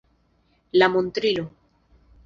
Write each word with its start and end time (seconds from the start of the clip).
La 0.71 0.89
montrilo. 0.89 1.47